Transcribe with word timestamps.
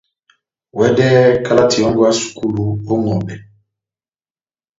Wɛdɛhɛ 0.77 1.21
kalati 1.45 1.77
yɔ́ngɔ 1.81 2.03
ya 2.07 2.13
sukulu 2.19 2.63
ó 2.91 2.93
ŋʼhɔbɛ. 3.03 3.33